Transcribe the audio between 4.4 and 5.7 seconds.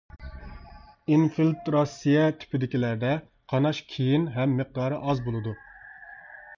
ھەم مىقدارى ئاز بولىدۇ.